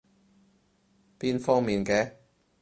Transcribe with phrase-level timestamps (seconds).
[1.19, 2.13] 邊方面嘅？